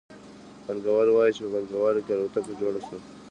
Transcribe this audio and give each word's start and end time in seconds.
پانګوال 0.65 1.07
وايي 1.11 1.31
چې 1.35 1.41
په 1.43 1.49
پانګوالي 1.53 2.01
کې 2.05 2.13
الوتکه 2.15 2.53
جوړه 2.59 2.79
شوه 2.85 2.97